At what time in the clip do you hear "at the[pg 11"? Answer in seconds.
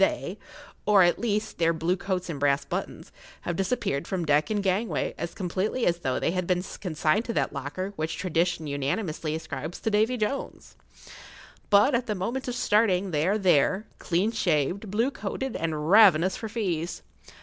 11.93-12.17